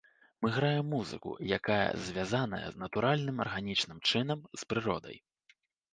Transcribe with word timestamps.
Мы 0.43 0.49
граем 0.55 0.85
музыку, 0.93 1.29
якая 1.57 1.85
звязаная 2.07 2.65
натуральным, 2.85 3.45
арганічным 3.47 3.97
чынам 4.11 4.39
з 4.63 4.71
прыродай. 4.73 5.17